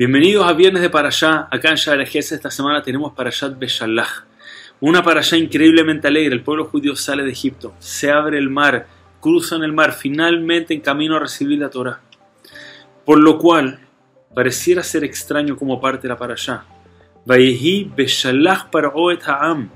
[0.00, 1.46] Bienvenidos a Viernes de Parashá.
[1.50, 4.24] Acá en Sharejes esta semana tenemos Parashat Beshalach.
[4.80, 6.34] Una Parashá increíblemente alegre.
[6.34, 8.86] El pueblo judío sale de Egipto, se abre el mar,
[9.20, 12.00] cruzan el mar, finalmente en camino a recibir la Torah.
[13.04, 13.78] Por lo cual,
[14.34, 16.64] pareciera ser extraño como parte de la Parashá.
[17.26, 19.68] Vayehi Beshalach Paraoet Ha'am.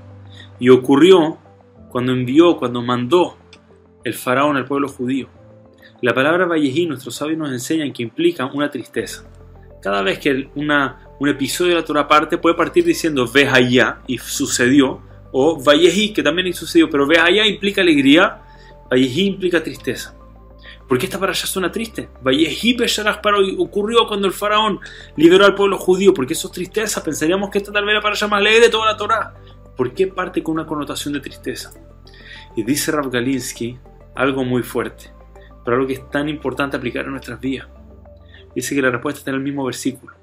[0.59, 1.37] Y ocurrió
[1.89, 3.37] cuando envió, cuando mandó
[4.03, 5.29] el faraón al pueblo judío.
[6.01, 9.23] La palabra Vayehi, nuestros sabios nos enseñan que implica una tristeza
[9.85, 14.17] cada vez que un episodio de la Torah parte, puede partir diciendo ve allá y
[14.17, 14.99] sucedió,
[15.31, 18.41] o Vallejí, que también sucedió, pero ve allá implica alegría,
[18.89, 20.17] Vallejí implica tristeza.
[20.87, 22.09] ¿Por qué esta para allá suena triste?
[22.23, 24.79] Vallejí para ocurrió cuando el faraón
[25.17, 28.15] liberó al pueblo judío, porque eso es tristeza, pensaríamos que esta tal vez era para
[28.15, 29.35] allá más alegre de toda la Torah.
[29.77, 31.71] ¿Por qué parte con una connotación de tristeza?
[32.55, 33.77] Y dice Rav Galinsky
[34.15, 35.11] algo muy fuerte,
[35.63, 37.67] pero algo que es tan importante aplicar en nuestras vidas.
[38.55, 40.13] Dice que la respuesta está en el mismo versículo.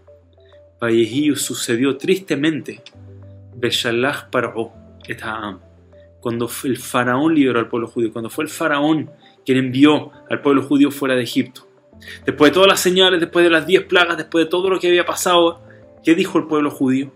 [0.80, 2.82] Vallejío sucedió tristemente.
[3.54, 4.72] Beshalach paró
[6.20, 9.10] Cuando el faraón liberó al pueblo judío, cuando fue el faraón
[9.44, 11.68] quien envió al pueblo judío fuera de Egipto.
[12.24, 14.88] Después de todas las señales, después de las diez plagas, después de todo lo que
[14.88, 15.62] había pasado,
[16.02, 17.12] ¿qué dijo el pueblo judío?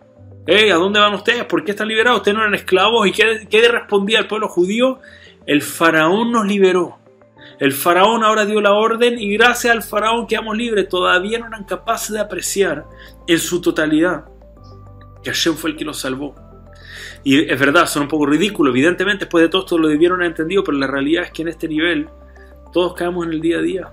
[0.49, 1.45] ¿a dónde van ustedes?
[1.45, 2.21] ¿Por qué están liberados?
[2.21, 3.07] ¿Ustedes no eran esclavos?
[3.09, 5.01] ¿Y qué, qué respondía el pueblo judío?
[5.45, 6.99] El faraón nos liberó.
[7.59, 10.89] El faraón ahora dio la orden y gracias al faraón quedamos libres.
[10.89, 12.85] Todavía no eran capaces de apreciar
[13.27, 14.27] en su totalidad
[15.23, 16.35] que Hashem fue el que los salvó.
[17.25, 18.73] Y es verdad, son un poco ridículos.
[18.73, 21.49] Evidentemente, después de todo esto lo debieron haber entendido, pero la realidad es que en
[21.49, 22.09] este nivel
[22.73, 23.93] todos caemos en el día a día.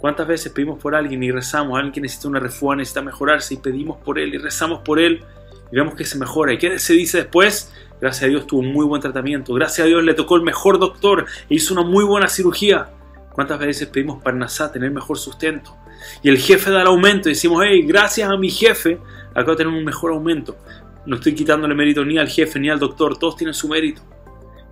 [0.00, 1.76] ¿Cuántas veces pedimos por alguien y rezamos?
[1.76, 5.24] Alguien que necesita una refugia, necesita mejorarse y pedimos por él y rezamos por él
[5.70, 6.52] y vemos que se mejora.
[6.52, 7.72] ¿Y qué se dice después?
[8.00, 9.54] Gracias a Dios tuvo un muy buen tratamiento.
[9.54, 12.90] Gracias a Dios le tocó el mejor doctor e hizo una muy buena cirugía.
[13.36, 15.76] ¿Cuántas veces pedimos Parnasá tener mejor sustento?
[16.22, 18.98] Y el jefe da el aumento y decimos, hey, gracias a mi jefe,
[19.34, 20.56] acabo de tener un mejor aumento.
[21.04, 24.00] No estoy quitándole mérito ni al jefe ni al doctor, todos tienen su mérito.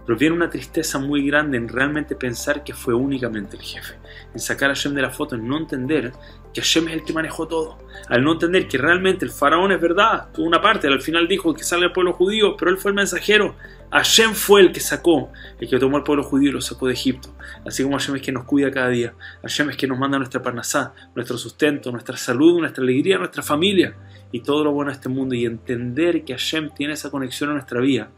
[0.07, 3.95] Pero viene una tristeza muy grande en realmente pensar que fue únicamente el jefe,
[4.33, 6.13] en sacar a Hashem de la foto, en no entender
[6.53, 7.79] que Hashem es el que manejó todo,
[8.09, 11.55] al no entender que realmente el faraón es verdad, tuvo una parte, al final dijo
[11.55, 13.57] que sale el pueblo judío, pero él fue el mensajero,
[13.91, 16.93] Hashem fue el que sacó, el que tomó al pueblo judío y lo sacó de
[16.93, 17.35] Egipto,
[17.67, 20.43] así como Hashem es que nos cuida cada día, Hashem es que nos manda nuestra
[20.43, 23.95] parnasá, nuestro sustento, nuestra salud, nuestra alegría, nuestra familia.
[24.33, 25.37] Y todo lo bueno de este mundo.
[25.37, 28.11] Y entender que Hashem tiene esa conexión en nuestra vida,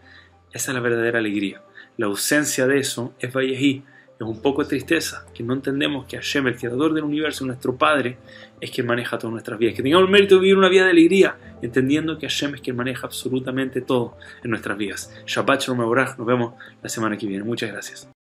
[0.50, 1.60] esa es la verdadera alegría.
[1.96, 3.82] La ausencia de eso es Vallejí.
[4.18, 8.16] Es un poco tristeza que no entendemos que Hashem, el creador del universo, nuestro Padre,
[8.60, 9.74] es quien maneja todas nuestras vidas.
[9.74, 12.76] Que tengamos el mérito de vivir una vida de alegría, entendiendo que Hashem es quien
[12.76, 15.14] maneja absolutamente todo en nuestras vidas.
[15.26, 17.44] Shabbat Shalom Nos vemos la semana que viene.
[17.44, 18.15] Muchas gracias.